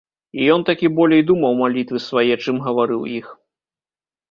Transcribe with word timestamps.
І 0.37 0.45
ён 0.53 0.63
такі 0.69 0.89
болей 0.99 1.21
думаў 1.33 1.59
малітвы 1.61 2.03
свае, 2.07 2.35
чым 2.47 2.55
гаварыў 2.71 3.01
іх. 3.21 3.27